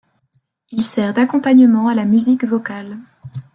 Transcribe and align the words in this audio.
Il 0.71 0.81
sert 0.81 1.13
d'accompagnement 1.13 1.87
à 1.87 1.93
la 1.93 2.05
musique 2.05 2.43
vocale. 2.45 2.97